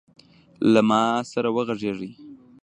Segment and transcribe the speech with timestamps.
[0.71, 2.11] له ما سره وغږیږﺉ.